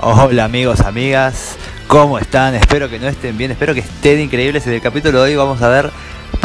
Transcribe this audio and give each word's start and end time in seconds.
Hola 0.00 0.44
amigos, 0.44 0.82
amigas, 0.82 1.56
¿cómo 1.88 2.20
están? 2.20 2.54
Espero 2.54 2.88
que 2.88 3.00
no 3.00 3.08
estén 3.08 3.36
bien, 3.36 3.50
espero 3.50 3.74
que 3.74 3.80
estén 3.80 4.20
increíbles. 4.20 4.64
En 4.68 4.74
el 4.74 4.80
capítulo 4.80 5.18
de 5.18 5.30
hoy 5.30 5.36
vamos 5.36 5.60
a 5.60 5.68
ver 5.68 5.90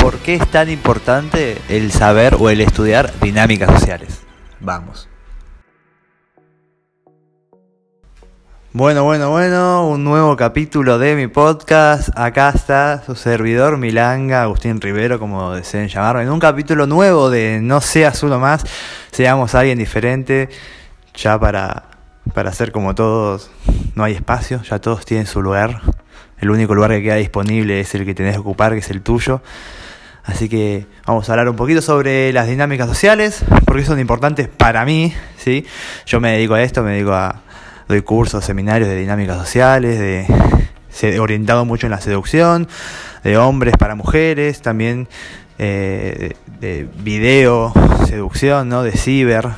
por 0.01 0.17
qué 0.17 0.33
es 0.33 0.47
tan 0.49 0.71
importante 0.71 1.61
el 1.69 1.91
saber 1.91 2.35
o 2.39 2.49
el 2.49 2.61
estudiar 2.61 3.13
dinámicas 3.21 3.69
sociales. 3.71 4.23
Vamos. 4.59 5.07
Bueno, 8.71 9.03
bueno, 9.03 9.29
bueno, 9.29 9.87
un 9.87 10.03
nuevo 10.03 10.35
capítulo 10.35 10.97
de 10.97 11.15
mi 11.15 11.27
podcast. 11.27 12.09
Acá 12.15 12.49
está 12.55 13.03
su 13.05 13.13
servidor 13.13 13.77
Milanga, 13.77 14.41
Agustín 14.41 14.81
Rivero, 14.81 15.19
como 15.19 15.53
deseen 15.53 15.89
llamarme, 15.89 16.23
en 16.23 16.31
un 16.31 16.39
capítulo 16.39 16.87
nuevo 16.87 17.29
de 17.29 17.59
No 17.61 17.81
seas 17.81 18.23
uno 18.23 18.39
más, 18.39 18.63
seamos 19.11 19.53
alguien 19.53 19.77
diferente, 19.77 20.49
ya 21.13 21.39
para 21.39 21.92
para 22.33 22.51
ser 22.51 22.71
como 22.71 22.95
todos, 22.95 23.51
no 23.95 24.03
hay 24.03 24.13
espacio, 24.13 24.61
ya 24.63 24.79
todos 24.79 25.05
tienen 25.05 25.27
su 25.27 25.41
lugar. 25.41 25.81
El 26.39 26.49
único 26.51 26.75
lugar 26.75 26.91
que 26.91 27.03
queda 27.03 27.15
disponible 27.15 27.79
es 27.79 27.95
el 27.95 28.05
que 28.05 28.13
tenés 28.13 28.33
que 28.33 28.39
ocupar, 28.39 28.73
que 28.73 28.79
es 28.79 28.89
el 28.89 29.01
tuyo. 29.01 29.41
Así 30.23 30.49
que 30.49 30.87
vamos 31.05 31.29
a 31.29 31.33
hablar 31.33 31.49
un 31.49 31.55
poquito 31.55 31.81
sobre 31.81 32.31
las 32.33 32.47
dinámicas 32.47 32.87
sociales, 32.87 33.43
porque 33.65 33.83
son 33.83 33.99
importantes 33.99 34.47
para 34.47 34.85
mí, 34.85 35.13
¿sí? 35.37 35.65
Yo 36.05 36.19
me 36.19 36.31
dedico 36.31 36.53
a 36.53 36.61
esto, 36.63 36.81
me 36.81 36.91
dedico 36.91 37.13
a 37.13 37.41
doy 37.87 38.01
cursos, 38.01 38.43
seminarios 38.43 38.89
de 38.89 38.95
dinámicas 38.95 39.37
sociales, 39.37 39.99
de 39.99 41.19
orientado 41.19 41.65
mucho 41.65 41.87
en 41.87 41.91
la 41.91 41.99
seducción, 41.99 42.67
de 43.23 43.37
hombres 43.37 43.75
para 43.77 43.95
mujeres, 43.95 44.61
también 44.61 45.09
eh, 45.57 46.35
de, 46.59 46.67
de 46.67 46.89
video, 47.03 47.73
seducción, 48.07 48.69
¿no? 48.69 48.83
De 48.83 48.91
ciber, 48.93 49.49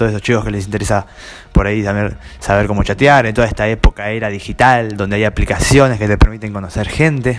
todos 0.00 0.12
esos 0.12 0.22
chicos 0.22 0.42
que 0.42 0.50
les 0.50 0.64
interesa 0.64 1.04
por 1.52 1.66
ahí 1.66 1.84
saber, 1.84 2.16
saber 2.38 2.66
cómo 2.66 2.82
chatear 2.82 3.26
en 3.26 3.34
toda 3.34 3.46
esta 3.46 3.68
época 3.68 4.08
era 4.08 4.30
digital, 4.30 4.96
donde 4.96 5.16
hay 5.16 5.24
aplicaciones 5.24 5.98
que 5.98 6.08
te 6.08 6.16
permiten 6.16 6.54
conocer 6.54 6.88
gente. 6.88 7.36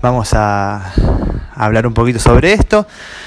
Vamos 0.00 0.32
a 0.32 0.92
hablar 1.56 1.88
un 1.88 1.92
poquito 1.92 2.20
sobre 2.20 2.52
esto, 2.52 2.86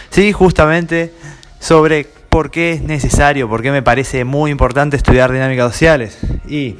sí, 0.10 0.32
justamente 0.32 1.14
sobre 1.60 2.08
por 2.30 2.50
qué 2.50 2.72
es 2.72 2.82
necesario, 2.82 3.50
por 3.50 3.62
qué 3.62 3.72
me 3.72 3.82
parece 3.82 4.24
muy 4.24 4.52
importante 4.52 4.96
estudiar 4.96 5.30
dinámicas 5.30 5.74
sociales. 5.74 6.18
Y 6.48 6.78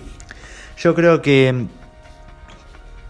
yo 0.78 0.96
creo 0.96 1.22
que 1.22 1.66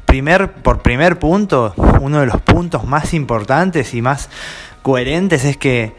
primer, 0.07 0.53
por 0.53 0.81
primer 0.81 1.19
punto, 1.19 1.75
uno 2.01 2.21
de 2.21 2.25
los 2.25 2.41
puntos 2.41 2.83
más 2.83 3.13
importantes 3.13 3.93
y 3.93 4.01
más 4.01 4.27
coherentes 4.81 5.45
es 5.45 5.55
que 5.55 5.93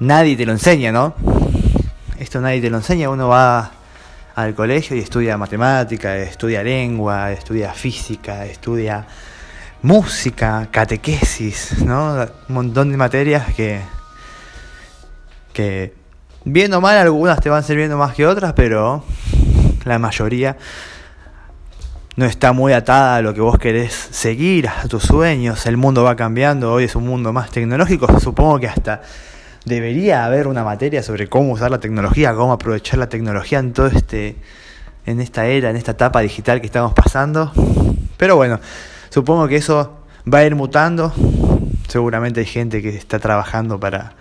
nadie 0.00 0.36
te 0.36 0.44
lo 0.44 0.52
enseña, 0.52 0.92
¿no? 0.92 1.14
Esto 2.18 2.40
nadie 2.40 2.62
te 2.62 2.70
lo 2.70 2.78
enseña, 2.78 3.10
uno 3.10 3.28
va 3.28 3.72
al 4.34 4.54
colegio 4.54 4.96
y 4.96 5.00
estudia 5.00 5.36
matemática, 5.36 6.16
estudia 6.16 6.62
lengua, 6.62 7.30
estudia 7.30 7.74
física, 7.74 8.46
estudia 8.46 9.06
música, 9.82 10.66
catequesis, 10.70 11.82
¿no? 11.84 12.26
Un 12.48 12.54
montón 12.54 12.90
de 12.90 12.96
materias 12.96 13.54
que, 13.54 13.80
que 15.52 15.94
bien 16.44 16.72
o 16.72 16.80
mal 16.80 16.96
algunas 16.96 17.38
te 17.40 17.50
van 17.50 17.62
sirviendo 17.62 17.98
más 17.98 18.14
que 18.14 18.26
otras, 18.26 18.54
pero 18.54 19.04
la 19.84 19.98
mayoría 19.98 20.56
no 22.16 22.24
está 22.24 22.52
muy 22.52 22.72
atada 22.72 23.16
a 23.16 23.20
lo 23.20 23.34
que 23.34 23.42
vos 23.42 23.58
querés 23.58 23.92
seguir, 23.92 24.68
a 24.68 24.88
tus 24.88 25.02
sueños. 25.02 25.66
El 25.66 25.76
mundo 25.76 26.02
va 26.02 26.16
cambiando, 26.16 26.72
hoy 26.72 26.84
es 26.84 26.96
un 26.96 27.06
mundo 27.06 27.34
más 27.34 27.50
tecnológico, 27.50 28.18
supongo 28.20 28.58
que 28.58 28.68
hasta 28.68 29.02
debería 29.66 30.24
haber 30.24 30.46
una 30.46 30.64
materia 30.64 31.02
sobre 31.02 31.28
cómo 31.28 31.52
usar 31.52 31.70
la 31.70 31.80
tecnología, 31.80 32.34
cómo 32.34 32.52
aprovechar 32.52 32.98
la 32.98 33.08
tecnología 33.08 33.58
en 33.58 33.72
todo 33.72 33.88
este 33.88 34.36
en 35.04 35.20
esta 35.20 35.46
era, 35.46 35.70
en 35.70 35.76
esta 35.76 35.92
etapa 35.92 36.20
digital 36.20 36.60
que 36.60 36.66
estamos 36.66 36.94
pasando. 36.94 37.52
Pero 38.16 38.36
bueno, 38.36 38.60
supongo 39.10 39.46
que 39.46 39.56
eso 39.56 40.00
va 40.32 40.38
a 40.38 40.44
ir 40.44 40.54
mutando. 40.54 41.12
Seguramente 41.88 42.40
hay 42.40 42.46
gente 42.46 42.80
que 42.80 42.90
está 42.90 43.18
trabajando 43.18 43.78
para 43.78 44.14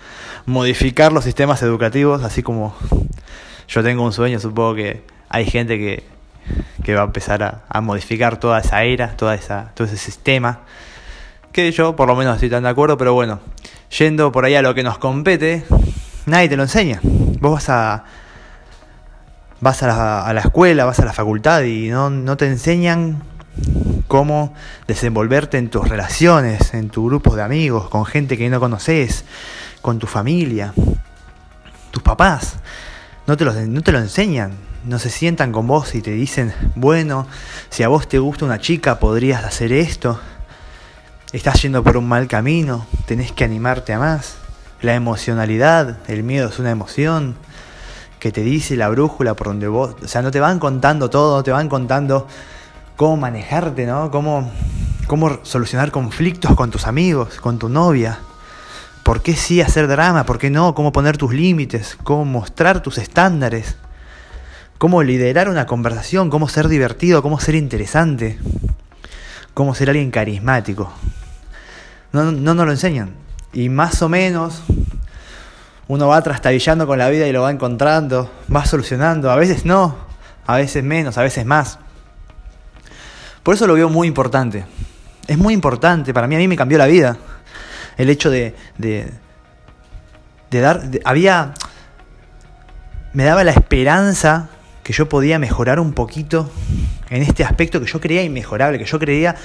modificar 0.46 1.12
los 1.12 1.24
sistemas 1.24 1.62
educativos, 1.64 2.24
así 2.24 2.44
como 2.44 2.76
yo 3.68 3.84
tengo 3.84 4.04
un 4.04 4.14
sueño, 4.14 4.40
supongo 4.40 4.76
que 4.76 5.04
hay 5.30 5.46
gente 5.46 5.78
que, 5.78 6.04
que 6.84 6.94
va 6.94 7.02
a 7.02 7.06
empezar 7.06 7.42
a, 7.42 7.64
a, 7.68 7.82
modificar 7.82 8.40
toda 8.40 8.60
esa 8.60 8.84
era, 8.84 9.18
toda 9.18 9.34
esa, 9.34 9.72
todo 9.74 9.88
ese 9.88 9.98
sistema, 9.98 10.62
que 11.56 11.72
yo 11.72 11.96
por 11.96 12.10
lo 12.10 12.18
menos 12.18 12.36
estoy 12.36 12.50
tan 12.50 12.64
de 12.64 12.70
acuerdo, 12.70 12.98
pero 12.98 13.14
bueno, 13.14 13.40
yendo 13.98 14.30
por 14.30 14.44
ahí 14.44 14.56
a 14.56 14.62
lo 14.62 14.76
que 14.76 14.84
nos 14.84 14.98
compete, 14.98 15.64
nadie 16.26 16.50
te 16.50 16.58
lo 16.58 16.64
enseña. 16.64 17.00
Vos 17.02 17.54
vas 17.54 17.70
a 17.70 18.04
vas 19.62 19.82
a 19.82 20.34
la, 20.34 20.42
escuela, 20.42 20.84
vas 20.84 21.00
a 21.00 21.06
la 21.06 21.14
facultad 21.14 21.64
y 21.64 21.88
no, 21.88 22.10
no, 22.10 22.36
te 22.36 22.46
enseñan 22.46 23.24
cómo 24.10 24.54
desenvolverte 24.86 25.58
en 25.58 25.70
tus 25.70 25.88
relaciones, 25.88 26.74
en 26.74 26.90
tu 26.90 27.06
grupo 27.06 27.38
de 27.38 27.44
amigos, 27.44 27.90
con 27.90 28.06
gente 28.06 28.38
que 28.38 28.50
no 28.50 28.60
conoces, 28.60 29.24
con 29.82 29.98
tu 29.98 30.08
familia, 30.08 30.74
tus 31.92 32.04
papás. 32.04 32.58
No 33.28 33.38
te, 33.38 33.46
no 33.46 33.82
te 33.82 33.94
lo 33.94 34.00
enseñan, 34.00 34.52
no 34.84 35.00
se 35.00 35.10
sientan 35.10 35.54
con 35.54 35.68
vos 35.68 35.96
y 35.96 36.02
te 36.02 36.12
dicen, 36.12 36.54
bueno, 36.76 37.28
si 37.70 37.84
a 37.84 37.88
vos 37.88 38.10
te 38.10 38.20
gusta 38.20 38.44
una 38.44 38.60
chica, 38.60 39.00
podrías 39.00 39.46
hacer 39.46 39.72
esto 39.72 40.20
estás 41.36 41.62
yendo 41.62 41.84
por 41.84 41.98
un 41.98 42.08
mal 42.08 42.28
camino, 42.30 42.86
tenés 43.06 43.34
que 43.34 43.44
animarte 43.44 43.92
a 43.92 44.00
más. 44.00 44.38
La 44.82 44.96
emocionalidad, 44.96 45.98
el 46.08 46.24
miedo 46.24 46.48
es 46.48 46.60
una 46.60 46.72
emoción 46.72 47.36
que 48.20 48.32
te 48.32 48.42
dice 48.42 48.78
la 48.78 48.88
brújula 48.88 49.34
por 49.34 49.48
donde 49.48 49.68
vos, 49.68 49.96
o 50.02 50.08
sea, 50.08 50.22
no 50.22 50.32
te 50.32 50.40
van 50.40 50.60
contando 50.60 51.10
todo, 51.10 51.44
te 51.44 51.52
van 51.52 51.68
contando 51.68 52.26
cómo 52.96 53.18
manejarte, 53.18 53.86
¿no? 53.86 54.12
Cómo, 54.12 54.50
cómo 55.08 55.40
solucionar 55.44 55.92
conflictos 55.92 56.56
con 56.56 56.72
tus 56.72 56.88
amigos, 56.88 57.36
con 57.42 57.60
tu 57.60 57.68
novia. 57.68 58.20
¿Por 59.04 59.22
qué 59.22 59.36
sí 59.36 59.62
hacer 59.62 59.90
drama? 59.90 60.26
¿Por 60.26 60.38
qué 60.38 60.50
no? 60.50 60.74
¿Cómo 60.74 60.94
poner 60.94 61.18
tus 61.18 61.34
límites? 61.34 61.98
¿Cómo 62.04 62.24
mostrar 62.24 62.82
tus 62.82 62.98
estándares? 62.98 63.76
¿Cómo 64.78 65.04
liderar 65.04 65.50
una 65.50 65.66
conversación? 65.66 66.30
¿Cómo 66.30 66.48
ser 66.48 66.70
divertido? 66.70 67.22
¿Cómo 67.22 67.42
ser 67.42 67.56
interesante? 67.56 68.40
¿Cómo 69.54 69.76
ser 69.76 69.90
alguien 69.90 70.12
carismático? 70.12 70.94
No, 72.24 72.32
no 72.32 72.54
nos 72.54 72.66
lo 72.66 72.72
enseñan. 72.72 73.12
Y 73.54 73.70
más 73.70 74.02
o 74.02 74.10
menos 74.10 74.64
uno 75.88 76.08
va 76.08 76.22
trastabillando 76.22 76.88
con 76.88 76.98
la 76.98 77.10
vida 77.10 77.28
y 77.28 77.32
lo 77.32 77.44
va 77.44 77.52
encontrando, 77.52 78.32
va 78.54 78.66
solucionando. 78.66 79.30
A 79.32 79.36
veces 79.36 79.66
no, 79.66 79.96
a 80.46 80.58
veces 80.58 80.84
menos, 80.84 81.18
a 81.18 81.22
veces 81.22 81.46
más. 81.46 81.80
Por 83.44 83.54
eso 83.54 83.68
lo 83.68 83.76
veo 83.76 83.90
muy 83.90 84.08
importante. 84.08 84.66
Es 85.28 85.38
muy 85.38 85.54
importante, 85.54 86.14
para 86.14 86.28
mí 86.28 86.36
a 86.36 86.40
mí 86.40 86.48
me 86.48 86.56
cambió 86.56 86.78
la 86.78 86.88
vida. 86.88 87.18
El 87.98 88.10
hecho 88.10 88.30
de, 88.30 88.56
de, 88.78 89.12
de 90.52 90.60
dar... 90.60 90.82
había... 91.04 91.54
Me 93.14 93.24
daba 93.24 93.44
la 93.44 93.52
esperanza 93.52 94.50
que 94.84 94.92
yo 94.92 95.08
podía 95.08 95.40
mejorar 95.40 95.80
un 95.80 95.94
poquito 95.94 96.52
en 97.10 97.22
este 97.22 97.44
aspecto 97.44 97.80
que 97.80 97.86
yo 97.86 98.02
creía 98.02 98.24
inmejorable, 98.24 98.78
que 98.78 98.86
yo 98.86 99.00
creía 99.00 99.36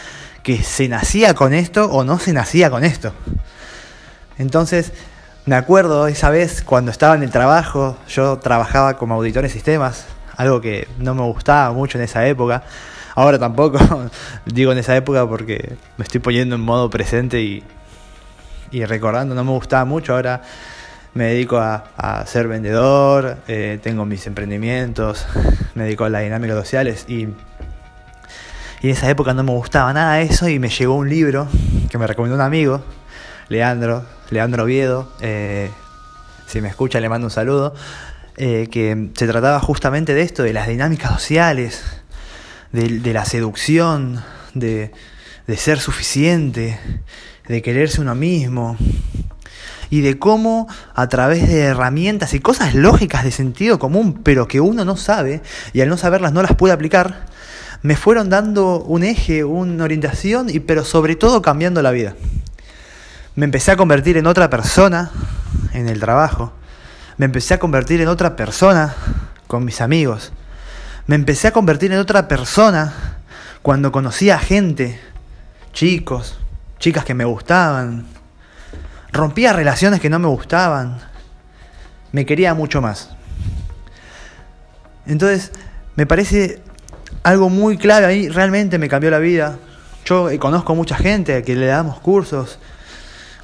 que 0.42 0.62
se 0.62 0.88
nacía 0.88 1.34
con 1.34 1.52
esto 1.54 1.86
o 1.86 2.04
no 2.04 2.18
se 2.18 2.32
nacía 2.32 2.70
con 2.70 2.84
esto. 2.84 3.12
Entonces, 4.38 4.92
me 5.46 5.56
acuerdo 5.56 6.06
esa 6.06 6.30
vez 6.30 6.62
cuando 6.62 6.90
estaba 6.90 7.14
en 7.14 7.22
el 7.22 7.30
trabajo, 7.30 7.96
yo 8.08 8.38
trabajaba 8.38 8.96
como 8.96 9.14
auditor 9.14 9.42
de 9.42 9.48
sistemas, 9.48 10.06
algo 10.36 10.60
que 10.60 10.88
no 10.98 11.14
me 11.14 11.22
gustaba 11.22 11.72
mucho 11.72 11.98
en 11.98 12.04
esa 12.04 12.26
época. 12.26 12.62
Ahora 13.14 13.38
tampoco, 13.38 13.78
digo 14.46 14.72
en 14.72 14.78
esa 14.78 14.96
época 14.96 15.26
porque 15.28 15.76
me 15.96 16.04
estoy 16.04 16.20
poniendo 16.20 16.56
en 16.56 16.62
modo 16.62 16.88
presente 16.88 17.40
y, 17.42 17.64
y 18.70 18.84
recordando, 18.84 19.34
no 19.34 19.44
me 19.44 19.50
gustaba 19.50 19.84
mucho. 19.84 20.14
Ahora 20.14 20.42
me 21.14 21.24
dedico 21.24 21.58
a, 21.58 21.84
a 21.96 22.24
ser 22.26 22.46
vendedor, 22.46 23.38
eh, 23.48 23.78
tengo 23.82 24.04
mis 24.04 24.26
emprendimientos, 24.26 25.26
me 25.74 25.84
dedico 25.84 26.04
a 26.04 26.08
las 26.08 26.22
dinámicas 26.22 26.56
sociales 26.56 27.04
y 27.08 27.28
y 28.82 28.88
en 28.88 28.92
esa 28.92 29.08
época 29.10 29.34
no 29.34 29.42
me 29.42 29.52
gustaba 29.52 29.92
nada 29.92 30.20
eso 30.20 30.48
y 30.48 30.58
me 30.58 30.68
llegó 30.68 30.94
un 30.94 31.08
libro 31.08 31.48
que 31.90 31.98
me 31.98 32.06
recomendó 32.06 32.36
un 32.36 32.40
amigo, 32.40 32.82
Leandro, 33.48 34.04
Leandro 34.30 34.64
Oviedo. 34.64 35.12
Eh, 35.20 35.70
si 36.46 36.60
me 36.60 36.68
escucha 36.68 37.00
le 37.00 37.08
mando 37.08 37.26
un 37.26 37.30
saludo. 37.30 37.74
Eh, 38.36 38.68
que 38.70 39.10
se 39.14 39.26
trataba 39.26 39.60
justamente 39.60 40.14
de 40.14 40.22
esto, 40.22 40.42
de 40.42 40.54
las 40.54 40.66
dinámicas 40.66 41.12
sociales, 41.12 41.82
de, 42.72 43.00
de 43.00 43.12
la 43.12 43.26
seducción, 43.26 44.24
de, 44.54 44.92
de 45.46 45.56
ser 45.58 45.78
suficiente, 45.78 46.80
de 47.48 47.60
quererse 47.60 48.00
uno 48.00 48.14
mismo, 48.14 48.78
y 49.90 50.00
de 50.00 50.18
cómo 50.18 50.68
a 50.94 51.08
través 51.08 51.48
de 51.48 51.60
herramientas 51.60 52.32
y 52.32 52.40
cosas 52.40 52.74
lógicas 52.74 53.24
de 53.24 53.30
sentido 53.30 53.78
común, 53.78 54.20
pero 54.22 54.48
que 54.48 54.60
uno 54.60 54.84
no 54.84 54.96
sabe 54.96 55.42
y 55.72 55.82
al 55.82 55.88
no 55.88 55.98
saberlas 55.98 56.32
no 56.32 56.42
las 56.42 56.54
puede 56.54 56.72
aplicar, 56.72 57.26
me 57.82 57.96
fueron 57.96 58.28
dando 58.28 58.80
un 58.80 59.04
eje, 59.04 59.44
una 59.44 59.84
orientación, 59.84 60.50
y, 60.50 60.60
pero 60.60 60.84
sobre 60.84 61.16
todo 61.16 61.40
cambiando 61.42 61.82
la 61.82 61.90
vida. 61.90 62.14
Me 63.34 63.44
empecé 63.44 63.70
a 63.70 63.76
convertir 63.76 64.16
en 64.16 64.26
otra 64.26 64.50
persona 64.50 65.10
en 65.72 65.88
el 65.88 66.00
trabajo. 66.00 66.52
Me 67.16 67.26
empecé 67.26 67.54
a 67.54 67.58
convertir 67.58 68.00
en 68.00 68.08
otra 68.08 68.36
persona 68.36 68.94
con 69.46 69.64
mis 69.64 69.80
amigos. 69.80 70.32
Me 71.06 71.14
empecé 71.14 71.48
a 71.48 71.52
convertir 71.52 71.92
en 71.92 71.98
otra 71.98 72.28
persona 72.28 73.18
cuando 73.62 73.92
conocí 73.92 74.30
a 74.30 74.38
gente, 74.38 75.00
chicos, 75.72 76.38
chicas 76.78 77.04
que 77.04 77.14
me 77.14 77.24
gustaban. 77.24 78.06
Rompía 79.12 79.52
relaciones 79.52 80.00
que 80.00 80.10
no 80.10 80.18
me 80.18 80.28
gustaban. 80.28 80.98
Me 82.12 82.26
quería 82.26 82.54
mucho 82.54 82.80
más. 82.80 83.10
Entonces, 85.06 85.52
me 85.96 86.06
parece 86.06 86.62
algo 87.22 87.48
muy 87.48 87.76
clave 87.76 88.06
ahí, 88.06 88.28
realmente 88.28 88.78
me 88.78 88.88
cambió 88.88 89.10
la 89.10 89.18
vida. 89.18 89.58
Yo 90.04 90.28
conozco 90.38 90.74
mucha 90.74 90.96
gente 90.96 91.42
que 91.42 91.54
le 91.54 91.66
damos 91.66 92.00
cursos 92.00 92.58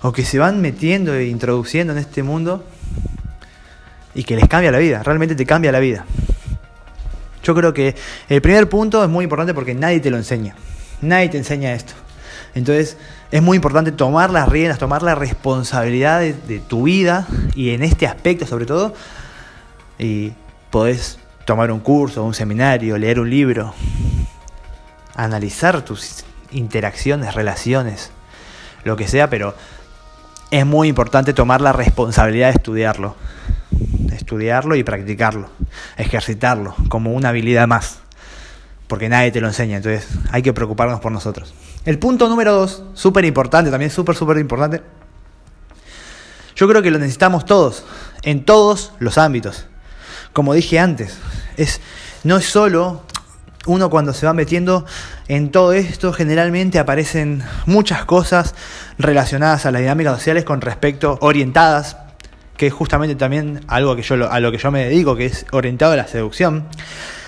o 0.03 0.13
que 0.13 0.25
se 0.25 0.39
van 0.39 0.61
metiendo 0.61 1.15
e 1.15 1.27
introduciendo 1.27 1.93
en 1.93 1.99
este 1.99 2.23
mundo 2.23 2.65
y 4.15 4.25
que 4.25 4.37
les 4.37 4.49
cambia 4.49 4.73
la 4.73 4.79
vida, 4.79 5.03
realmente 5.03 5.35
te 5.35 5.45
cambia 5.45 5.71
la 5.73 5.81
vida. 5.81 6.05
Yo 7.43 7.55
creo 7.55 7.73
que 7.73 7.95
el 8.29 8.43
primer 8.43 8.69
punto 8.69 9.05
es 9.05 9.09
muy 9.09 9.25
importante 9.25 9.55
porque 9.55 9.75
nadie 9.75 10.01
te 10.01 10.11
lo 10.11 10.17
enseña. 10.17 10.57
Nadie 11.01 11.29
te 11.29 11.39
enseña 11.39 11.75
esto. 11.75 11.93
Entonces 12.55 12.97
es 13.31 13.43
muy 13.43 13.57
importante 13.57 13.93
tomar 13.93 14.31
las 14.31 14.49
riendas, 14.49 14.79
tomar 14.79 15.03
la 15.03 15.15
responsabilidad 15.15 16.21
de, 16.21 16.61
tu 16.61 16.85
vida 16.85 17.27
y 17.55 17.71
en 17.71 17.83
este 17.83 18.07
aspecto 18.07 18.47
sobre 18.47 18.67
todo. 18.67 18.95
Y 19.99 20.33
podés 20.71 21.19
tomar 21.47 21.73
un 21.73 21.81
curso, 21.81 22.23
un 22.23 22.35
seminario, 22.35 22.99
leer 22.99 23.19
un 23.19 23.31
libro, 23.31 23.73
analizar 25.15 25.83
tus 25.83 26.25
interacciones, 26.51 27.35
relaciones, 27.35 28.11
lo 28.85 28.97
que 28.97 29.09
sea, 29.09 29.31
pero 29.31 29.55
es 30.51 30.67
muy 30.67 30.89
importante 30.89 31.33
tomar 31.33 31.63
la 31.63 31.73
responsabilidad 31.73 32.49
de 32.49 32.57
estudiarlo 32.57 33.17
estudiarlo 34.27 34.75
y 34.75 34.83
practicarlo, 34.83 35.49
ejercitarlo 35.97 36.75
como 36.89 37.13
una 37.13 37.29
habilidad 37.29 37.69
más, 37.69 38.01
porque 38.89 39.09
nadie 39.09 39.31
te 39.31 39.41
lo 39.41 39.47
enseña, 39.47 39.77
entonces 39.77 40.09
hay 40.33 40.43
que 40.43 40.53
preocuparnos 40.53 40.99
por 40.99 41.13
nosotros. 41.13 41.55
El 41.85 42.01
punto 42.01 42.29
número 42.29 42.53
dos, 42.53 42.83
súper 42.95 43.25
importante, 43.25 43.71
también 43.71 43.93
súper, 43.93 44.17
súper 44.17 44.39
importante, 44.39 44.83
yo 46.57 46.67
creo 46.67 46.83
que 46.83 46.91
lo 46.91 46.99
necesitamos 46.99 47.45
todos, 47.45 47.85
en 48.23 48.45
todos 48.45 48.93
los 48.99 49.17
ámbitos. 49.17 49.67
Como 50.37 50.53
dije 50.53 50.79
antes, 50.79 51.17
es, 51.57 51.81
no 52.23 52.37
es 52.37 52.45
solo 52.45 53.01
uno 53.65 53.89
cuando 53.89 54.13
se 54.13 54.27
va 54.27 54.35
metiendo 54.35 54.85
en 55.29 55.51
todo 55.51 55.73
esto, 55.73 56.13
generalmente 56.13 56.79
aparecen 56.79 57.43
muchas 57.65 58.05
cosas 58.05 58.55
relacionadas 58.99 59.65
a 59.65 59.71
las 59.71 59.81
dinámicas 59.81 60.15
sociales 60.19 60.45
con 60.45 60.61
respecto, 60.61 61.17
orientadas 61.23 61.97
que 62.59 62.67
es 62.67 62.75
justamente 62.75 63.17
también 63.17 63.63
algo 63.67 63.97
que 63.97 64.03
yo, 64.03 64.31
a 64.31 64.39
lo 64.41 64.53
que 64.53 64.59
yo 64.59 64.71
me 64.71 64.85
dedico, 64.85 65.17
que 65.17 65.25
es 65.25 65.47
orientado 65.53 65.95
a 65.95 65.97
la 65.97 66.07
seducción. 66.07 66.67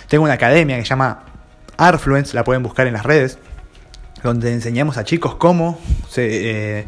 Tengo 0.08 0.24
una 0.24 0.34
academia 0.34 0.76
que 0.76 0.82
se 0.82 0.90
llama 0.90 1.24
Arfluence, 1.78 2.34
la 2.34 2.44
pueden 2.44 2.62
buscar 2.62 2.86
en 2.88 2.92
las 2.92 3.06
redes, 3.06 3.38
donde 4.22 4.52
enseñamos 4.52 4.98
a 4.98 5.04
chicos 5.04 5.36
cómo 5.36 5.80
se, 6.10 6.80
eh, 6.80 6.86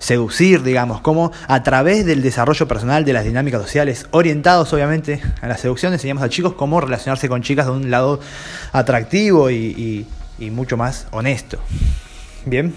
seducir, 0.00 0.64
digamos, 0.64 1.00
cómo 1.00 1.30
a 1.46 1.62
través 1.62 2.04
del 2.04 2.22
desarrollo 2.22 2.66
personal 2.66 3.04
de 3.04 3.12
las 3.12 3.24
dinámicas 3.24 3.62
sociales, 3.62 4.06
orientados 4.10 4.72
obviamente 4.72 5.20
a 5.40 5.46
la 5.46 5.56
seducción, 5.56 5.92
enseñamos 5.92 6.24
a 6.24 6.28
chicos 6.28 6.54
cómo 6.54 6.80
relacionarse 6.80 7.28
con 7.28 7.42
chicas 7.42 7.66
de 7.66 7.72
un 7.72 7.90
lado 7.90 8.18
atractivo 8.72 9.50
y, 9.50 10.06
mucho 10.50 10.76
más 10.78 11.06
honesto. 11.12 11.58
Bien. 12.46 12.74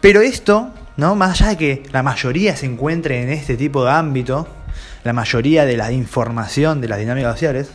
Pero 0.00 0.20
esto 0.20 0.72
¿no? 0.96 1.14
Más 1.14 1.40
allá 1.40 1.50
de 1.50 1.56
que 1.56 1.82
la 1.92 2.02
mayoría 2.02 2.56
se 2.56 2.66
encuentre 2.66 3.22
en 3.22 3.30
este 3.30 3.56
tipo 3.56 3.84
de 3.84 3.90
ámbito, 3.90 4.46
la 5.02 5.12
mayoría 5.12 5.64
de 5.64 5.76
la 5.76 5.92
información 5.92 6.80
de 6.80 6.88
las 6.88 6.98
dinámicas 6.98 7.32
sociales, 7.32 7.70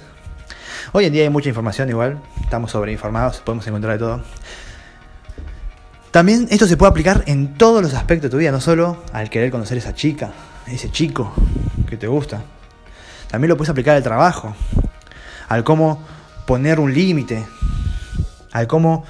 hoy 0.94 1.06
en 1.06 1.14
día 1.14 1.24
hay 1.24 1.30
mucha 1.30 1.50
información 1.50 1.90
igual, 1.90 2.20
estamos 2.42 2.72
sobreinformados, 2.72 3.40
podemos 3.40 3.68
encontrar 3.68 3.94
de 3.94 4.00
todo. 4.00 4.22
También 6.12 6.48
esto 6.50 6.66
se 6.66 6.76
puede 6.76 6.90
aplicar 6.90 7.24
en 7.28 7.54
todos 7.56 7.84
los 7.84 7.94
aspectos 7.94 8.24
de 8.24 8.30
tu 8.32 8.38
vida, 8.38 8.52
no 8.52 8.60
solo 8.60 8.98
al 9.14 9.30
querer 9.30 9.52
conocer 9.52 9.78
a 9.78 9.80
esa 9.80 9.94
chica, 9.94 10.32
ese 10.66 10.90
chico 10.92 11.32
que 11.88 11.98
te 11.98 12.08
gusta. 12.08 12.42
También 13.30 13.50
lo 13.50 13.58
puedes 13.58 13.70
aplicar 13.70 13.96
al 13.96 14.02
trabajo, 14.02 14.56
al 15.48 15.64
cómo 15.64 16.04
poner 16.48 16.80
un 16.80 16.92
límite, 16.96 17.46
al 18.52 18.66
cómo 18.66 19.06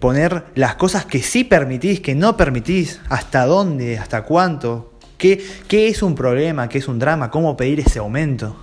poner 0.00 0.44
las 0.54 0.74
cosas 0.74 1.06
que 1.06 1.22
sí 1.22 1.44
permitís, 1.44 2.00
que 2.00 2.14
no 2.14 2.36
permitís, 2.36 3.00
hasta 3.08 3.46
dónde, 3.46 3.98
hasta 3.98 4.22
cuánto, 4.22 4.92
qué, 5.16 5.42
qué 5.66 5.88
es 5.88 6.02
un 6.02 6.14
problema, 6.14 6.68
qué 6.68 6.76
es 6.76 6.88
un 6.88 6.98
drama, 6.98 7.30
cómo 7.30 7.56
pedir 7.56 7.80
ese 7.80 8.00
aumento. 8.00 8.54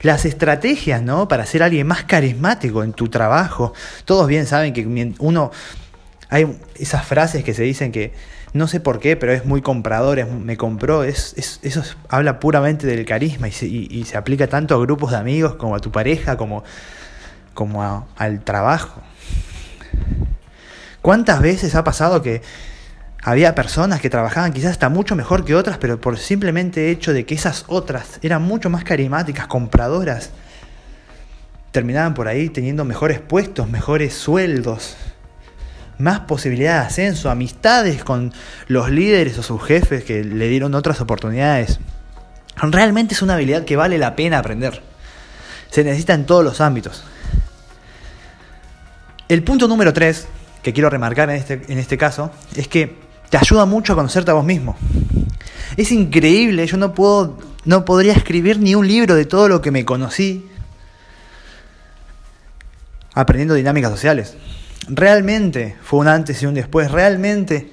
Las 0.00 0.24
estrategias, 0.24 1.02
¿no? 1.02 1.28
Para 1.28 1.44
ser 1.44 1.62
alguien 1.62 1.86
más 1.86 2.04
carismático 2.04 2.82
en 2.82 2.92
tu 2.94 3.08
trabajo. 3.08 3.74
Todos 4.06 4.26
bien 4.28 4.46
saben 4.46 4.72
que 4.72 5.14
uno... 5.18 5.50
Hay 6.32 6.58
esas 6.76 7.04
frases 7.04 7.44
que 7.44 7.52
se 7.52 7.62
dicen 7.62 7.92
que 7.92 8.10
no 8.54 8.66
sé 8.66 8.80
por 8.80 9.00
qué, 9.00 9.16
pero 9.18 9.34
es 9.34 9.44
muy 9.44 9.60
comprador, 9.60 10.26
me 10.26 10.56
compró. 10.56 11.04
Es, 11.04 11.34
eso 11.62 11.82
habla 12.08 12.40
puramente 12.40 12.86
del 12.86 13.04
carisma 13.04 13.48
y 13.48 14.04
se, 14.06 14.16
aplica 14.16 14.46
tanto 14.46 14.74
a 14.74 14.78
grupos 14.78 15.10
de 15.10 15.18
amigos 15.18 15.56
como 15.56 15.76
a 15.76 15.80
tu 15.80 15.92
pareja, 15.92 16.38
como, 16.38 16.64
como 17.52 18.08
al 18.16 18.40
trabajo. 18.44 19.02
¿Cuántas 21.02 21.42
veces 21.42 21.74
ha 21.74 21.84
pasado 21.84 22.22
que 22.22 22.40
había 23.22 23.54
personas 23.54 24.00
que 24.00 24.08
trabajaban 24.08 24.54
quizás 24.54 24.70
hasta 24.70 24.88
mucho 24.88 25.14
mejor 25.14 25.44
que 25.44 25.54
otras, 25.54 25.76
pero 25.76 26.00
por 26.00 26.18
simplemente 26.18 26.90
hecho 26.90 27.12
de 27.12 27.26
que 27.26 27.34
esas 27.34 27.66
otras 27.68 28.18
eran 28.22 28.40
mucho 28.40 28.70
más 28.70 28.84
carismáticas, 28.84 29.48
compradoras, 29.48 30.30
terminaban 31.72 32.14
por 32.14 32.26
ahí 32.26 32.48
teniendo 32.48 32.86
mejores 32.86 33.20
puestos, 33.20 33.68
mejores 33.68 34.14
sueldos, 34.14 34.96
más 36.02 36.20
posibilidad 36.20 36.80
de 36.80 36.86
ascenso, 36.86 37.30
amistades 37.30 38.04
con 38.04 38.32
los 38.66 38.90
líderes 38.90 39.38
o 39.38 39.42
sus 39.42 39.62
jefes 39.62 40.04
que 40.04 40.24
le 40.24 40.48
dieron 40.48 40.74
otras 40.74 41.00
oportunidades. 41.00 41.78
Realmente 42.56 43.14
es 43.14 43.22
una 43.22 43.34
habilidad 43.34 43.64
que 43.64 43.76
vale 43.76 43.98
la 43.98 44.14
pena 44.16 44.38
aprender. 44.38 44.82
Se 45.70 45.84
necesita 45.84 46.12
en 46.12 46.26
todos 46.26 46.44
los 46.44 46.60
ámbitos. 46.60 47.04
El 49.28 49.42
punto 49.42 49.68
número 49.68 49.92
3 49.92 50.26
que 50.62 50.72
quiero 50.72 50.90
remarcar 50.90 51.30
en 51.30 51.36
este, 51.36 51.62
en 51.68 51.78
este 51.78 51.96
caso 51.96 52.30
es 52.54 52.68
que 52.68 52.98
te 53.30 53.38
ayuda 53.38 53.64
mucho 53.64 53.94
a 53.94 53.96
conocerte 53.96 54.30
a 54.30 54.34
vos 54.34 54.44
mismo. 54.44 54.76
Es 55.76 55.90
increíble, 55.92 56.66
yo 56.66 56.76
no 56.76 56.92
puedo, 56.92 57.38
no 57.64 57.84
podría 57.84 58.12
escribir 58.12 58.58
ni 58.58 58.74
un 58.74 58.86
libro 58.86 59.14
de 59.14 59.24
todo 59.24 59.48
lo 59.48 59.62
que 59.62 59.70
me 59.70 59.84
conocí 59.84 60.48
aprendiendo 63.14 63.54
dinámicas 63.54 63.90
sociales. 63.90 64.36
Realmente 64.88 65.76
fue 65.82 66.00
un 66.00 66.08
antes 66.08 66.42
y 66.42 66.46
un 66.46 66.54
después. 66.54 66.90
Realmente, 66.90 67.70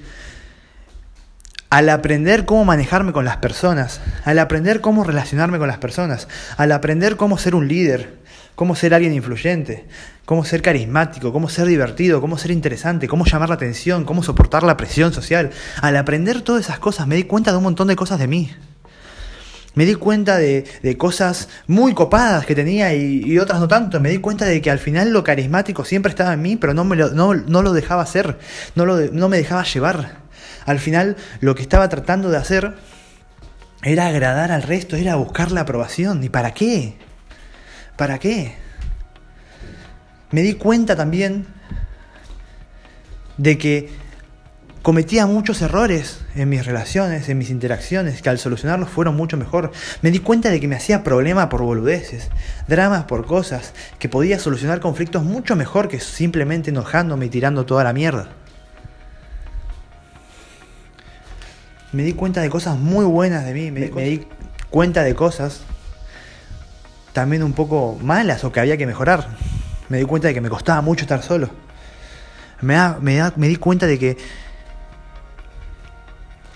al 1.69 1.89
aprender 1.89 2.45
cómo 2.45 2.65
manejarme 2.65 3.13
con 3.13 3.25
las 3.25 3.37
personas, 3.37 4.01
al 4.25 4.39
aprender 4.39 4.81
cómo 4.81 5.03
relacionarme 5.03 5.57
con 5.57 5.67
las 5.67 5.77
personas, 5.77 6.27
al 6.57 6.71
aprender 6.71 7.15
cómo 7.15 7.37
ser 7.37 7.55
un 7.55 7.67
líder, 7.67 8.17
cómo 8.55 8.75
ser 8.75 8.93
alguien 8.93 9.13
influyente, 9.13 9.85
cómo 10.25 10.45
ser 10.45 10.61
carismático, 10.61 11.31
cómo 11.31 11.49
ser 11.49 11.65
divertido, 11.65 12.21
cómo 12.21 12.37
ser 12.37 12.51
interesante, 12.51 13.07
cómo 13.07 13.25
llamar 13.25 13.49
la 13.49 13.55
atención, 13.55 14.03
cómo 14.05 14.21
soportar 14.21 14.63
la 14.63 14.77
presión 14.77 15.13
social. 15.13 15.49
Al 15.81 15.95
aprender 15.97 16.41
todas 16.41 16.65
esas 16.65 16.79
cosas 16.79 17.07
me 17.07 17.15
di 17.15 17.23
cuenta 17.23 17.51
de 17.51 17.57
un 17.57 17.63
montón 17.63 17.87
de 17.87 17.95
cosas 17.95 18.19
de 18.19 18.27
mí. 18.27 18.51
Me 19.79 19.86
di 19.86 19.95
cuenta 19.95 20.36
de, 20.38 20.65
cosas 20.98 21.48
muy 21.65 21.93
copadas 21.93 22.45
que 22.45 22.53
tenía 22.53 22.93
y, 22.93 23.39
otras 23.39 23.62
no 23.62 23.69
tanto. 23.69 24.01
Me 24.01 24.09
di 24.09 24.17
cuenta 24.17 24.43
de 24.43 24.62
que 24.62 24.69
al 24.69 24.77
final 24.77 25.13
lo 25.13 25.24
carismático 25.24 25.86
siempre 25.86 26.09
estaba 26.09 26.33
en 26.33 26.41
mí, 26.41 26.57
pero 26.57 26.74
no, 26.74 26.83
me 26.83 26.98
lo, 26.98 27.12
no, 27.12 27.33
lo 27.33 27.71
dejaba 27.71 28.01
hacer, 28.01 28.39
no, 28.75 28.86
lo, 28.86 28.98
no 28.98 29.29
me 29.29 29.38
dejaba 29.38 29.63
llevar. 29.63 30.17
Al 30.65 30.79
final 30.79 31.15
lo 31.39 31.55
que 31.55 31.62
estaba 31.62 31.88
tratando 31.88 32.29
de 32.29 32.36
hacer 32.36 32.74
era 33.81 34.07
agradar 34.07 34.51
al 34.51 34.63
resto, 34.63 34.98
era 34.98 35.15
buscar 35.15 35.53
la 35.53 35.62
aprobación. 35.62 36.25
¿Y 36.25 36.27
para 36.27 36.53
qué? 36.53 36.95
¿Para 37.95 38.19
qué? 38.19 38.57
Me 40.31 40.41
di 40.41 40.55
cuenta 40.55 40.98
también 40.98 41.45
de 43.38 43.57
que 43.57 43.89
cometía 44.81 45.25
muchos 45.25 45.62
errores 45.62 46.21
en 46.36 46.50
mis 46.50 46.65
relaciones, 46.65 47.27
en 47.29 47.38
mis 47.38 47.50
interacciones, 47.50 48.21
que 48.21 48.29
al 48.29 48.39
solucionarlos 48.39 48.89
fueron 48.89 49.15
mucho 49.15 49.38
mejor. 49.38 49.71
Me 50.01 50.12
di 50.12 50.19
cuenta 50.19 50.50
de 50.50 50.59
que 50.59 50.67
me 50.67 50.75
hacía 50.75 51.03
problema 51.03 51.50
por 51.50 51.62
boludeces, 51.62 52.29
dramas 52.67 53.03
por 53.03 53.25
cosas, 53.25 53.74
que 54.00 54.09
podía 54.09 54.39
solucionar 54.39 54.79
conflictos 54.79 55.24
mucho 55.24 55.55
mejor 55.55 55.88
que 55.88 56.00
simplemente 56.00 56.69
enojándome 56.69 57.25
y 57.25 57.29
tirando 57.29 57.65
toda 57.65 57.83
la 57.83 57.93
mierda. 57.93 58.29
Me 61.91 62.03
di 62.03 62.13
cuenta 62.13 62.41
de 62.41 62.50
cosas 62.50 62.77
muy 62.77 63.05
buenas 63.05 63.45
de 63.45 63.53
mí, 63.53 63.71
me, 63.71 63.89
me 63.89 64.03
di 64.03 64.27
cuenta 64.69 65.03
de 65.03 65.15
cosas 65.15 65.62
también 67.13 67.41
un 67.41 67.53
poco 67.53 67.98
malas 68.01 68.43
o 68.43 68.51
que 68.51 68.59
había 68.59 68.77
que 68.77 68.86
mejorar. 68.86 69.27
Me 69.89 69.98
di 69.98 70.05
cuenta 70.05 70.27
de 70.27 70.36
que 70.36 70.41
me 70.41 70.50
costaba 70.50 70.81
mucho 70.81 71.01
estar 71.01 71.24
solo. 71.24 71.50
Me, 72.62 72.77
me, 73.01 73.21
me 73.36 73.48
di 73.48 73.55
cuenta 73.55 73.88
de 73.88 73.98
que 73.98 74.17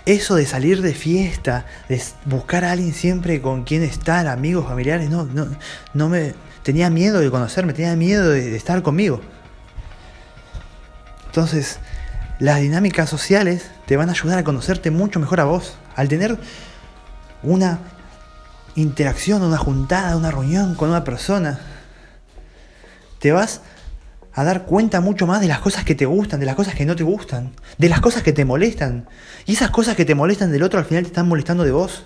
eso 0.06 0.34
de 0.34 0.44
salir 0.44 0.82
de 0.82 0.94
fiesta, 0.94 1.66
de 1.88 2.02
buscar 2.26 2.64
a 2.64 2.72
alguien 2.72 2.92
siempre 2.92 3.40
con 3.40 3.64
quien 3.64 3.82
estar, 3.82 4.26
amigos, 4.26 4.66
familiares, 4.66 5.08
no, 5.08 5.24
no, 5.24 5.46
no 5.94 6.08
me 6.08 6.34
tenía 6.62 6.90
miedo 6.90 7.20
de 7.20 7.30
conocerme, 7.30 7.72
tenía 7.72 7.96
miedo 7.96 8.30
de, 8.30 8.56
estar 8.56 8.82
conmigo. 8.82 9.20
Entonces, 11.26 11.78
las 12.38 12.60
dinámicas 12.60 13.08
sociales 13.08 13.70
te 13.86 13.96
van 13.96 14.08
a 14.08 14.12
ayudar 14.12 14.38
a 14.38 14.44
conocerte 14.44 14.90
mucho 14.90 15.20
mejor 15.20 15.40
a 15.40 15.44
vos. 15.44 15.76
Al 15.96 16.08
tener 16.08 16.38
una 17.42 17.78
interacción, 18.74 19.42
una 19.42 19.58
juntada, 19.58 20.16
una 20.16 20.30
reunión 20.30 20.74
con 20.74 20.90
una 20.90 21.04
persona, 21.04 21.60
te 23.20 23.32
vas 23.32 23.62
a 24.34 24.42
dar 24.42 24.64
cuenta 24.64 25.00
mucho 25.00 25.26
más 25.26 25.40
de 25.40 25.46
las 25.46 25.60
cosas 25.60 25.84
que 25.84 25.94
te 25.94 26.06
gustan, 26.06 26.40
de 26.40 26.46
las 26.46 26.56
cosas 26.56 26.74
que 26.74 26.84
no 26.84 26.96
te 26.96 27.04
gustan, 27.04 27.52
de 27.78 27.88
las 27.88 28.00
cosas 28.00 28.24
que 28.24 28.32
te 28.32 28.44
molestan. 28.44 29.06
Y 29.46 29.52
esas 29.52 29.70
cosas 29.70 29.94
que 29.94 30.04
te 30.04 30.16
molestan 30.16 30.50
del 30.50 30.64
otro 30.64 30.80
al 30.80 30.84
final 30.84 31.04
te 31.04 31.08
están 31.08 31.28
molestando 31.28 31.62
de 31.62 31.70
vos. 31.70 32.04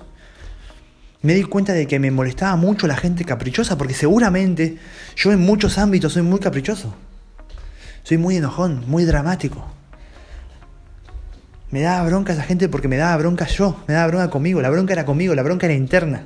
Me 1.23 1.33
di 1.35 1.43
cuenta 1.45 1.73
de 1.73 1.87
que 1.87 1.99
me 1.99 2.11
molestaba 2.11 2.55
mucho 2.57 2.87
la 2.87 2.97
gente 2.97 3.25
caprichosa, 3.25 3.79
porque 3.79 3.95
seguramente 3.95 4.77
yo 5.17 5.33
en 5.33 5.41
muchos 5.41 5.79
ámbitos 5.79 6.13
soy 6.13 6.23
muy 6.23 6.39
caprichoso. 6.39 6.95
Soy 8.03 8.19
muy 8.19 8.37
enojón, 8.37 8.85
muy 8.87 9.05
dramático. 9.05 9.67
Me 11.71 11.81
daba 11.81 12.07
bronca 12.07 12.35
esa 12.35 12.43
gente 12.43 12.69
porque 12.69 12.89
me 12.89 12.99
daba 12.99 13.17
bronca 13.17 13.47
yo, 13.47 13.83
me 13.89 13.95
daba 13.95 14.07
bronca 14.09 14.31
conmigo, 14.31 14.61
la 14.61 14.71
bronca 14.71 14.93
era 14.93 15.07
conmigo, 15.07 15.35
la 15.35 15.43
bronca 15.43 15.67
era 15.67 15.75
interna. 15.75 16.25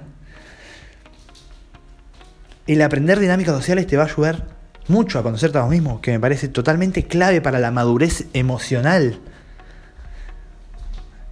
El 2.66 2.82
aprender 2.82 3.18
dinámicas 3.20 3.54
sociales 3.54 3.86
te 3.86 3.96
va 3.96 4.04
a 4.04 4.06
ayudar 4.06 4.51
mucho 4.88 5.18
a 5.18 5.22
conocerte 5.22 5.58
a 5.58 5.62
vos 5.62 5.70
mismo, 5.70 6.00
que 6.00 6.12
me 6.12 6.20
parece 6.20 6.48
totalmente 6.48 7.04
clave 7.04 7.40
para 7.40 7.58
la 7.58 7.70
madurez 7.70 8.26
emocional 8.32 9.20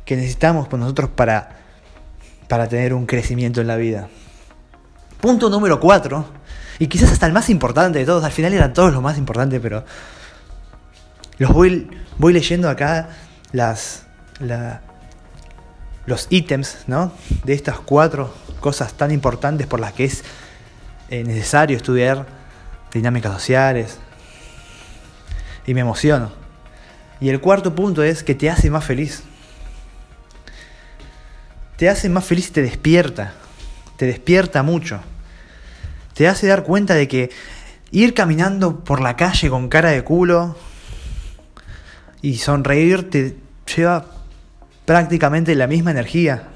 que 0.04 0.16
necesitamos 0.16 0.66
por 0.66 0.80
nosotros 0.80 1.10
para, 1.10 1.50
para 2.48 2.68
tener 2.68 2.94
un 2.94 3.06
crecimiento 3.06 3.60
en 3.60 3.68
la 3.68 3.76
vida. 3.76 4.08
Punto 5.20 5.50
número 5.50 5.78
4, 5.78 6.24
y 6.80 6.88
quizás 6.88 7.12
hasta 7.12 7.26
el 7.26 7.32
más 7.32 7.48
importante 7.50 7.98
de 7.98 8.04
todos, 8.04 8.24
al 8.24 8.32
final 8.32 8.52
eran 8.54 8.72
todos 8.72 8.92
los 8.92 9.02
más 9.02 9.18
importantes, 9.18 9.60
pero 9.60 9.84
los 11.38 11.52
voy, 11.52 11.88
voy 12.18 12.32
leyendo 12.32 12.68
acá 12.68 13.10
las, 13.52 14.04
los 16.06 16.26
ítems 16.30 16.78
¿no? 16.86 17.12
de 17.44 17.52
estas 17.52 17.78
cuatro 17.78 18.34
cosas 18.60 18.94
tan 18.94 19.10
importantes 19.10 19.66
por 19.66 19.78
las 19.78 19.92
que 19.92 20.04
es 20.04 20.24
eh, 21.08 21.22
necesario 21.22 21.76
estudiar 21.76 22.39
dinámicas 22.92 23.32
sociales. 23.32 23.98
Y 25.66 25.74
me 25.74 25.80
emociono. 25.80 26.32
Y 27.20 27.28
el 27.28 27.40
cuarto 27.40 27.74
punto 27.74 28.02
es 28.02 28.22
que 28.22 28.34
te 28.34 28.50
hace 28.50 28.70
más 28.70 28.84
feliz. 28.84 29.22
Te 31.76 31.88
hace 31.88 32.08
más 32.08 32.24
feliz 32.24 32.48
y 32.48 32.52
te 32.52 32.62
despierta. 32.62 33.34
Te 33.96 34.06
despierta 34.06 34.62
mucho. 34.62 35.00
Te 36.14 36.28
hace 36.28 36.46
dar 36.46 36.64
cuenta 36.64 36.94
de 36.94 37.08
que 37.08 37.30
ir 37.90 38.14
caminando 38.14 38.84
por 38.84 39.00
la 39.00 39.16
calle 39.16 39.50
con 39.50 39.68
cara 39.68 39.90
de 39.90 40.04
culo 40.04 40.56
y 42.22 42.38
sonreír 42.38 43.08
te 43.08 43.36
lleva 43.74 44.06
prácticamente 44.84 45.54
la 45.54 45.66
misma 45.66 45.90
energía. 45.90 46.48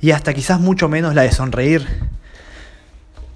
Y 0.00 0.10
hasta 0.10 0.34
quizás 0.34 0.60
mucho 0.60 0.88
menos 0.88 1.14
la 1.14 1.22
de 1.22 1.32
sonreír 1.32 1.86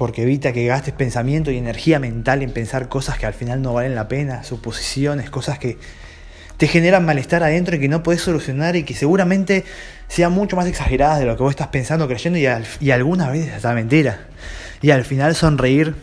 porque 0.00 0.22
evita 0.22 0.54
que 0.54 0.64
gastes 0.64 0.94
pensamiento 0.94 1.50
y 1.50 1.58
energía 1.58 1.98
mental 1.98 2.40
en 2.40 2.52
pensar 2.52 2.88
cosas 2.88 3.18
que 3.18 3.26
al 3.26 3.34
final 3.34 3.60
no 3.60 3.74
valen 3.74 3.94
la 3.94 4.08
pena, 4.08 4.44
suposiciones, 4.44 5.28
cosas 5.28 5.58
que 5.58 5.76
te 6.56 6.68
generan 6.68 7.04
malestar 7.04 7.42
adentro 7.42 7.76
y 7.76 7.80
que 7.80 7.88
no 7.88 8.02
puedes 8.02 8.22
solucionar 8.22 8.76
y 8.76 8.84
que 8.84 8.94
seguramente 8.94 9.66
sean 10.08 10.32
mucho 10.32 10.56
más 10.56 10.66
exageradas 10.66 11.18
de 11.18 11.26
lo 11.26 11.36
que 11.36 11.42
vos 11.42 11.50
estás 11.50 11.66
pensando, 11.66 12.08
creyendo 12.08 12.38
y, 12.38 12.46
y 12.80 12.92
algunas 12.92 13.30
veces 13.30 13.52
hasta 13.52 13.74
mentira. 13.74 14.20
Y 14.80 14.90
al 14.90 15.04
final 15.04 15.34
sonreír 15.34 15.94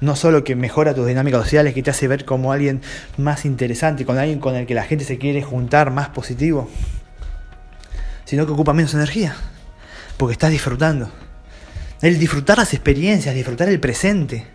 no 0.00 0.14
solo 0.14 0.44
que 0.44 0.54
mejora 0.54 0.94
tus 0.94 1.08
dinámicas 1.08 1.42
sociales, 1.42 1.74
que 1.74 1.82
te 1.82 1.90
hace 1.90 2.06
ver 2.06 2.24
como 2.24 2.52
alguien 2.52 2.82
más 3.16 3.44
interesante, 3.44 4.06
con 4.06 4.16
alguien 4.16 4.38
con 4.38 4.54
el 4.54 4.64
que 4.64 4.74
la 4.74 4.84
gente 4.84 5.04
se 5.04 5.18
quiere 5.18 5.42
juntar, 5.42 5.90
más 5.90 6.10
positivo, 6.10 6.70
sino 8.26 8.46
que 8.46 8.52
ocupa 8.52 8.72
menos 8.72 8.94
energía, 8.94 9.34
porque 10.18 10.34
estás 10.34 10.52
disfrutando 10.52 11.10
el 12.02 12.18
disfrutar 12.18 12.58
las 12.58 12.74
experiencias, 12.74 13.34
disfrutar 13.34 13.68
el 13.68 13.80
presente. 13.80 14.46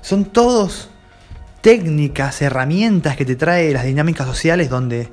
Son 0.00 0.24
todos 0.24 0.88
técnicas, 1.60 2.40
herramientas 2.40 3.16
que 3.16 3.24
te 3.24 3.36
trae 3.36 3.72
las 3.72 3.84
dinámicas 3.84 4.26
sociales 4.26 4.70
donde 4.70 5.10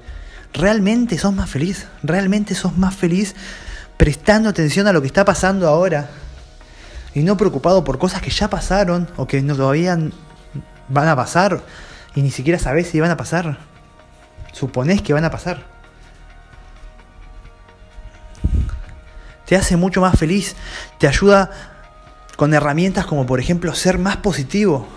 realmente 0.54 1.18
sos 1.18 1.34
más 1.34 1.50
feliz, 1.50 1.88
realmente 2.04 2.56
sos 2.56 2.78
más 2.78 2.96
feliz 2.96 3.36
prestando 3.98 4.50
atención 4.50 4.88
a 4.88 4.94
lo 4.94 5.02
que 5.02 5.08
está 5.08 5.26
pasando 5.26 5.68
ahora 5.68 6.10
y 7.14 7.22
no 7.22 7.38
preocupado 7.38 7.84
por 7.84 7.98
cosas 7.98 8.22
que 8.22 8.30
ya 8.30 8.50
pasaron 8.50 9.10
o 9.18 9.28
que 9.28 9.42
no 9.42 9.56
todavía 9.56 9.98
van 10.88 11.08
a 11.08 11.16
pasar 11.16 11.62
y 12.16 12.22
ni 12.22 12.32
siquiera 12.32 12.60
sabes 12.60 12.88
si 12.88 13.00
van 13.00 13.12
a 13.12 13.18
pasar. 13.18 13.58
Suponés 14.54 15.02
que 15.02 15.14
van 15.14 15.26
a 15.26 15.32
pasar. 15.32 15.79
Te 19.50 19.56
hace 19.56 19.78
mucho 19.78 20.00
más 20.00 20.16
feliz, 20.16 20.56
te 21.00 21.08
ayuda 21.08 21.50
con 22.36 22.54
herramientas 22.54 23.08
como 23.08 23.26
por 23.26 23.40
ejemplo 23.40 23.74
ser 23.74 23.98
más 23.98 24.18
positivo. 24.18 24.88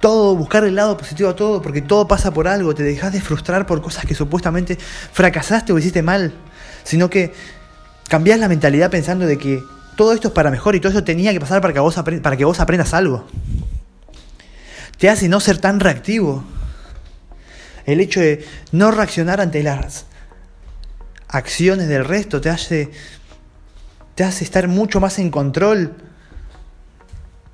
Todo, 0.00 0.34
buscar 0.34 0.64
el 0.64 0.74
lado 0.74 0.96
positivo 0.96 1.28
a 1.28 1.36
todo, 1.36 1.62
porque 1.62 1.82
todo 1.82 2.08
pasa 2.08 2.32
por 2.32 2.48
algo, 2.48 2.74
te 2.74 2.82
dejas 2.82 3.12
de 3.12 3.20
frustrar 3.20 3.64
por 3.64 3.80
cosas 3.80 4.06
que 4.06 4.14
supuestamente 4.16 4.76
fracasaste 5.12 5.72
o 5.72 5.78
hiciste 5.78 6.02
mal, 6.02 6.32
sino 6.82 7.08
que 7.08 7.32
cambias 8.08 8.40
la 8.40 8.48
mentalidad 8.48 8.90
pensando 8.90 9.24
de 9.24 9.38
que 9.38 9.62
todo 9.94 10.12
esto 10.12 10.26
es 10.26 10.34
para 10.34 10.50
mejor 10.50 10.74
y 10.74 10.80
todo 10.80 10.88
esto 10.88 11.04
tenía 11.04 11.32
que 11.32 11.38
pasar 11.38 11.60
para 11.60 11.72
que 11.72 11.78
vos, 11.78 11.94
para 11.94 12.36
que 12.36 12.44
vos 12.44 12.58
aprendas 12.58 12.92
algo. 12.92 13.24
Te 14.98 15.08
hace 15.08 15.28
no 15.28 15.38
ser 15.38 15.58
tan 15.58 15.78
reactivo. 15.78 16.42
El 17.86 18.00
hecho 18.00 18.18
de 18.18 18.44
no 18.72 18.90
reaccionar 18.90 19.40
ante 19.40 19.62
las 19.62 20.06
acciones 21.28 21.88
del 21.88 22.04
resto, 22.04 22.40
te 22.40 22.50
hace, 22.50 22.90
te 24.14 24.24
hace 24.24 24.44
estar 24.44 24.66
mucho 24.68 25.00
más 25.00 25.18
en 25.18 25.30
control, 25.30 25.94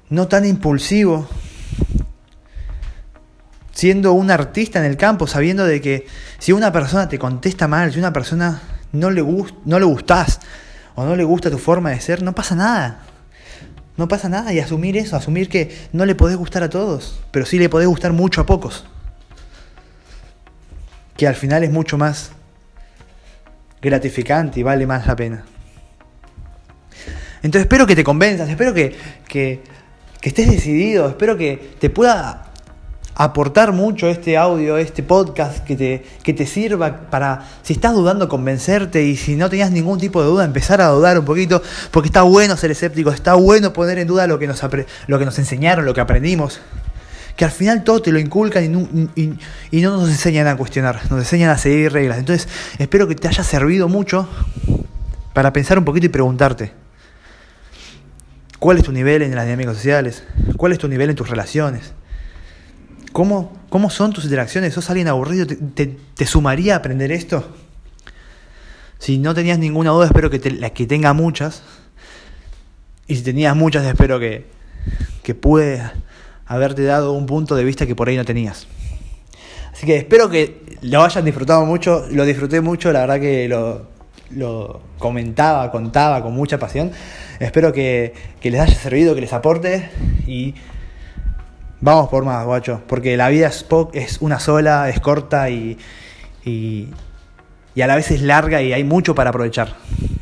no 0.08 0.28
tan 0.28 0.44
impulsivo, 0.46 1.28
siendo 3.72 4.12
un 4.12 4.30
artista 4.30 4.78
en 4.78 4.84
el 4.84 4.96
campo, 4.96 5.26
sabiendo 5.26 5.66
de 5.66 5.80
que 5.80 6.06
si 6.38 6.52
una 6.52 6.72
persona 6.72 7.08
te 7.08 7.18
contesta 7.18 7.68
mal, 7.68 7.92
si 7.92 7.98
una 7.98 8.12
persona 8.12 8.62
no 8.92 9.10
le, 9.10 9.22
no 9.64 9.78
le 9.78 9.84
gustás 9.84 10.40
o 10.94 11.04
no 11.04 11.16
le 11.16 11.24
gusta 11.24 11.50
tu 11.50 11.58
forma 11.58 11.90
de 11.90 12.00
ser, 12.00 12.22
no 12.22 12.34
pasa 12.34 12.54
nada. 12.54 13.00
No 13.96 14.08
pasa 14.08 14.28
nada 14.28 14.52
y 14.52 14.58
asumir 14.58 14.96
eso, 14.96 15.16
asumir 15.16 15.48
que 15.48 15.88
no 15.92 16.04
le 16.04 16.16
podés 16.16 16.36
gustar 16.36 16.64
a 16.64 16.70
todos, 16.70 17.20
pero 17.30 17.46
sí 17.46 17.58
le 17.58 17.68
podés 17.68 17.86
gustar 17.86 18.12
mucho 18.12 18.40
a 18.40 18.46
pocos. 18.46 18.84
Que 21.16 21.28
al 21.28 21.36
final 21.36 21.62
es 21.62 21.70
mucho 21.70 21.96
más 21.96 22.32
gratificante 23.84 24.60
y 24.60 24.62
vale 24.62 24.86
más 24.86 25.06
la 25.06 25.14
pena. 25.14 25.44
Entonces 27.42 27.62
espero 27.62 27.86
que 27.86 27.94
te 27.94 28.02
convenzas, 28.02 28.48
espero 28.48 28.72
que, 28.72 28.96
que, 29.28 29.62
estés 30.22 30.50
decidido, 30.50 31.06
espero 31.08 31.36
que 31.36 31.74
te 31.78 31.90
pueda 31.90 32.46
aportar 33.14 33.72
mucho 33.72 34.08
este 34.08 34.38
audio, 34.38 34.78
este 34.78 35.02
podcast, 35.02 35.62
que 35.62 35.76
te, 35.76 36.04
que 36.22 36.32
te 36.32 36.46
sirva 36.46 37.10
para, 37.10 37.46
si 37.62 37.74
estás 37.74 37.92
dudando, 37.92 38.30
convencerte 38.30 39.04
y 39.04 39.16
si 39.16 39.36
no 39.36 39.50
tenías 39.50 39.70
ningún 39.70 39.98
tipo 39.98 40.22
de 40.22 40.28
duda, 40.28 40.44
empezar 40.44 40.80
a 40.80 40.88
dudar 40.88 41.18
un 41.18 41.26
poquito, 41.26 41.62
porque 41.90 42.08
está 42.08 42.22
bueno 42.22 42.56
ser 42.56 42.70
escéptico, 42.70 43.10
está 43.10 43.34
bueno 43.34 43.74
poner 43.74 43.98
en 43.98 44.08
duda 44.08 44.26
lo 44.26 44.38
que 44.38 44.46
nos, 44.46 44.62
lo 45.06 45.18
que 45.18 45.24
nos 45.26 45.38
enseñaron, 45.38 45.84
lo 45.84 45.92
que 45.92 46.00
aprendimos 46.00 46.60
que 47.36 47.44
al 47.44 47.50
final 47.50 47.82
todo 47.82 48.00
te 48.00 48.12
lo 48.12 48.18
inculcan 48.18 48.64
y 48.64 49.80
no, 49.80 49.96
nos 49.96 50.08
enseñan 50.08 50.46
a 50.46 50.56
cuestionar, 50.56 51.00
nos 51.10 51.18
enseñan 51.20 51.50
a 51.50 51.58
seguir 51.58 51.92
reglas. 51.92 52.18
Entonces, 52.18 52.48
espero 52.78 53.08
que 53.08 53.14
te 53.14 53.28
haya 53.28 53.42
servido 53.42 53.88
mucho 53.88 54.28
para 55.32 55.52
pensar 55.52 55.78
un 55.78 55.84
poquito 55.84 56.06
y 56.06 56.10
preguntarte, 56.10 56.72
¿cuál 58.60 58.78
es 58.78 58.84
tu 58.84 58.92
nivel 58.92 59.22
en 59.22 59.34
las 59.34 59.46
dinámicas 59.46 59.76
sociales? 59.76 60.22
¿Cuál 60.56 60.72
es 60.72 60.78
tu 60.78 60.86
nivel 60.86 61.10
en 61.10 61.16
tus 61.16 61.28
relaciones? 61.28 61.92
¿Cómo, 63.12 63.52
cómo 63.68 63.90
son 63.90 64.12
tus 64.12 64.24
interacciones? 64.24 64.74
¿Sos 64.74 64.88
alguien 64.90 65.08
aburrido? 65.08 65.46
¿Te, 65.46 66.26
sumaría 66.26 66.74
a 66.74 66.76
aprender 66.78 67.10
esto? 67.10 67.56
Si 69.00 69.18
no 69.18 69.34
tenías 69.34 69.58
ninguna 69.58 69.90
duda, 69.90 70.06
espero 70.06 70.30
que, 70.30 70.38
te, 70.38 70.70
que 70.70 70.86
tenga 70.86 71.12
muchas. 71.12 71.62
Y 73.08 73.16
si 73.16 73.22
tenías 73.22 73.54
muchas, 73.56 73.84
espero 73.84 74.20
que, 74.20 74.46
que 75.24 75.34
puedas 75.34 75.92
haberte 76.46 76.84
dado 76.84 77.12
un 77.12 77.26
punto 77.26 77.54
de 77.54 77.64
vista 77.64 77.86
que 77.86 77.94
por 77.94 78.08
ahí 78.08 78.16
no 78.16 78.24
tenías. 78.24 78.66
Así 79.72 79.86
que 79.86 79.96
espero 79.96 80.30
que 80.30 80.78
lo 80.82 81.02
hayan 81.02 81.24
disfrutado 81.24 81.64
mucho, 81.64 82.06
lo 82.10 82.24
disfruté 82.24 82.60
mucho, 82.60 82.92
la 82.92 83.00
verdad 83.00 83.20
que 83.20 83.48
lo, 83.48 83.86
lo 84.30 84.80
comentaba, 84.98 85.70
contaba 85.70 86.22
con 86.22 86.34
mucha 86.34 86.58
pasión. 86.58 86.92
Espero 87.40 87.72
que, 87.72 88.14
les 88.42 88.60
haya 88.60 88.74
servido, 88.74 89.14
que 89.14 89.20
les 89.20 89.32
aporte 89.32 89.90
y 90.26 90.54
vamos 91.80 92.08
por 92.08 92.24
más, 92.24 92.44
guacho, 92.44 92.82
porque 92.86 93.16
la 93.16 93.28
vida 93.28 93.48
es, 93.48 93.66
es 93.92 94.18
una 94.20 94.38
sola, 94.38 94.88
es 94.88 95.00
corta 95.00 95.50
y, 95.50 95.76
y, 96.44 96.88
y 97.74 97.82
a 97.82 97.86
la 97.86 97.96
vez 97.96 98.10
es 98.10 98.22
larga 98.22 98.62
y 98.62 98.72
hay 98.72 98.84
mucho 98.84 99.14
para 99.14 99.30
aprovechar. 99.30 99.74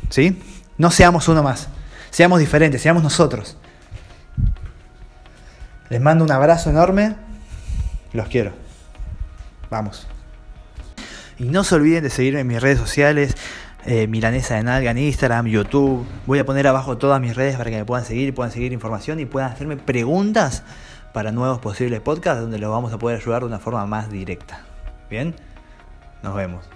¿Sí? 0.09 0.41
No 0.77 0.91
seamos 0.91 1.27
uno 1.27 1.43
más. 1.43 1.69
Seamos 2.09 2.39
diferentes, 2.39 2.81
seamos 2.81 3.03
nosotros. 3.03 3.57
Les 5.89 6.01
mando 6.01 6.23
un 6.23 6.31
abrazo 6.31 6.69
enorme. 6.69 7.15
Los 8.13 8.27
quiero. 8.27 8.51
Vamos. 9.69 10.07
Y 11.37 11.45
no 11.45 11.63
se 11.63 11.75
olviden 11.75 12.03
de 12.03 12.09
seguirme 12.09 12.41
en 12.41 12.47
mis 12.47 12.61
redes 12.61 12.79
sociales. 12.79 13.35
Eh, 13.85 14.07
Milanesa 14.07 14.55
de 14.55 14.63
Nalga 14.63 14.91
en 14.91 14.97
Instagram, 14.97 15.47
YouTube. 15.47 16.05
Voy 16.25 16.39
a 16.39 16.45
poner 16.45 16.67
abajo 16.67 16.97
todas 16.97 17.19
mis 17.19 17.35
redes 17.35 17.57
para 17.57 17.69
que 17.69 17.77
me 17.77 17.85
puedan 17.85 18.05
seguir, 18.05 18.33
puedan 18.33 18.51
seguir 18.51 18.71
información 18.71 19.19
y 19.19 19.25
puedan 19.25 19.51
hacerme 19.51 19.75
preguntas 19.75 20.63
para 21.11 21.31
nuevos 21.31 21.59
posibles 21.59 21.99
podcasts 21.99 22.41
donde 22.41 22.59
los 22.59 22.71
vamos 22.71 22.93
a 22.93 22.97
poder 22.97 23.19
ayudar 23.19 23.41
de 23.41 23.47
una 23.47 23.59
forma 23.59 23.85
más 23.85 24.09
directa. 24.09 24.61
Bien, 25.09 25.35
nos 26.21 26.33
vemos. 26.33 26.72